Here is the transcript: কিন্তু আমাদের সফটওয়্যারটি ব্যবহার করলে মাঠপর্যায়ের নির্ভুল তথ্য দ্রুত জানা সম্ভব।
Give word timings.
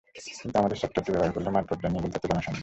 কিন্তু 0.41 0.57
আমাদের 0.61 0.77
সফটওয়্যারটি 0.81 1.13
ব্যবহার 1.15 1.35
করলে 1.35 1.49
মাঠপর্যায়ের 1.55 1.93
নির্ভুল 1.93 2.11
তথ্য 2.11 2.19
দ্রুত 2.25 2.31
জানা 2.31 2.45
সম্ভব। 2.47 2.59